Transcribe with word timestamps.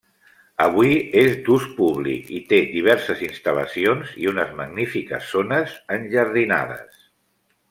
Avui 0.63 0.93
és 1.23 1.35
d'ús 1.49 1.67
públic 1.81 2.31
i 2.39 2.41
té 2.53 2.61
diverses 2.71 3.21
instal·lacions 3.27 4.17
i 4.25 4.31
unes 4.33 4.57
magnífiques 4.63 5.29
zones 5.35 5.77
enjardinades. 5.99 7.03